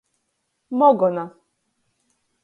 [0.77, 1.23] Mogona.